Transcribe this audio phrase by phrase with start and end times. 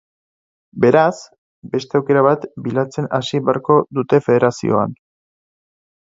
[0.83, 1.17] Beraz,
[1.73, 4.97] beste aukera bat bilatzen hasi beharko dute federazioan.